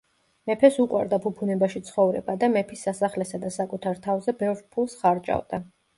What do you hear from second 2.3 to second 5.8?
და მეფის სასახლესა და საკუთარ თავზე ბევრ ფულს ხარჯავდა.